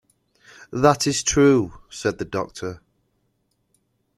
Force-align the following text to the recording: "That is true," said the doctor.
"That 0.73 1.05
is 1.05 1.21
true," 1.21 1.73
said 1.91 2.17
the 2.17 2.25
doctor. 2.25 2.81